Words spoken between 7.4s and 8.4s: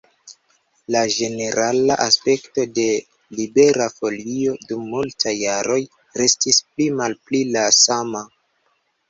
la sama.